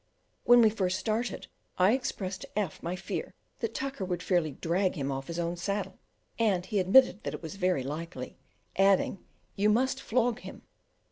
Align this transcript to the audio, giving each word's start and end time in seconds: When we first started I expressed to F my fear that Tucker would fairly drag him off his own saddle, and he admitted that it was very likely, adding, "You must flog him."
When 0.45 0.61
we 0.63 0.71
first 0.71 0.97
started 0.97 1.45
I 1.77 1.91
expressed 1.91 2.41
to 2.41 2.57
F 2.57 2.81
my 2.81 2.95
fear 2.95 3.35
that 3.59 3.75
Tucker 3.75 4.03
would 4.03 4.23
fairly 4.23 4.53
drag 4.53 4.95
him 4.95 5.11
off 5.11 5.27
his 5.27 5.37
own 5.37 5.57
saddle, 5.57 5.99
and 6.39 6.65
he 6.65 6.79
admitted 6.79 7.21
that 7.21 7.35
it 7.35 7.43
was 7.43 7.55
very 7.57 7.83
likely, 7.83 8.35
adding, 8.75 9.23
"You 9.55 9.69
must 9.69 10.01
flog 10.01 10.39
him." 10.39 10.63